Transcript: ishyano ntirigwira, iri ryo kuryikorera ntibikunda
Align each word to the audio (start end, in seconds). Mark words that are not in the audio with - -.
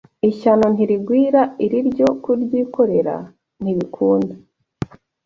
ishyano 0.29 0.65
ntirigwira, 0.73 1.41
iri 1.65 1.79
ryo 1.89 2.09
kuryikorera 2.23 3.15
ntibikunda 3.61 4.33